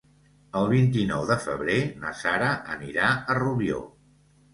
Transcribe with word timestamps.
El 0.59 0.63
vint-i-nou 0.69 1.27
de 1.31 1.35
febrer 1.43 1.75
na 2.05 2.13
Sara 2.21 2.47
anirà 2.77 3.11
a 3.11 3.37
Rubió. 3.41 3.83